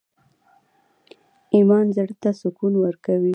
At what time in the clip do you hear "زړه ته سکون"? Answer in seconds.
1.95-2.73